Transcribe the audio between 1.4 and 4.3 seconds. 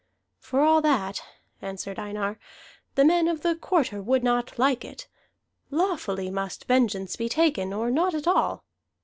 answered Einar, "the men of the Quarter would